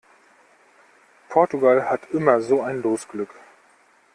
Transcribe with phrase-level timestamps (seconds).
[1.29, 3.29] Portugal hat immer so ein Losglück!